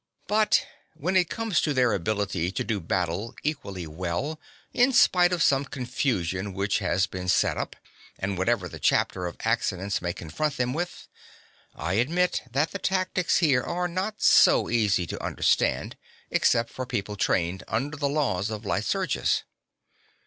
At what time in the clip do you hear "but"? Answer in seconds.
0.25-0.65